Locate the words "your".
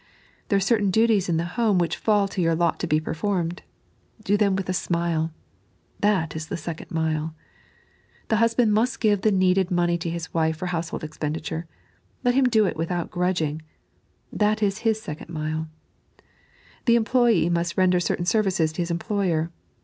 2.41-2.55